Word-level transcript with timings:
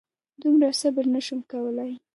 دومره 0.41 0.67
صبر 0.81 1.05
نه 1.15 1.21
شم 1.25 1.39
کولی. 1.51 1.91